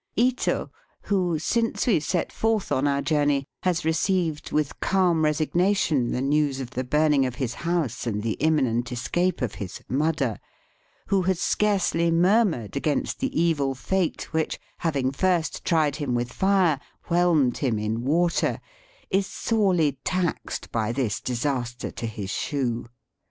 Ito, 0.15 0.71
who, 1.03 1.37
since 1.37 1.85
we 1.85 1.99
set 1.99 2.31
forth 2.31 2.71
on 2.71 2.87
our 2.87 3.03
journey, 3.03 3.45
has 3.61 3.85
received 3.85 4.51
with 4.51 4.79
calm 4.79 5.21
resig 5.21 5.53
nation 5.53 6.11
the 6.11 6.23
news 6.23 6.59
of 6.59 6.71
the 6.71 6.83
burning 6.83 7.23
of 7.27 7.35
his 7.35 7.53
house 7.53 8.07
and 8.07 8.23
the 8.23 8.33
imminent 8.41 8.91
escape 8.91 9.43
of 9.43 9.53
his 9.61 9.83
^^mudder," 9.91 10.39
who 11.09 11.21
has 11.21 11.39
scarcely 11.39 12.09
murmured 12.09 12.75
against 12.75 13.19
the 13.19 13.39
evil 13.39 13.75
fate 13.75 14.33
which, 14.33 14.59
having 14.79 15.11
first 15.11 15.63
tried 15.63 15.97
him 15.97 16.15
with 16.15 16.33
fire, 16.33 16.79
whelmed 17.11 17.59
him 17.59 17.77
in 17.77 18.03
water, 18.03 18.59
is 19.11 19.27
sorely 19.27 19.99
taxed 20.03 20.71
by 20.71 20.91
this 20.91 21.19
disaster 21.21 21.91
to 21.91 22.07
his 22.07 22.31
shoe. 22.31 22.87